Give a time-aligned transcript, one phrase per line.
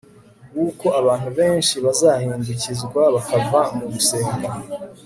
[0.57, 4.49] wuko abantu benshi bazahindukizwa bakava mu gusenga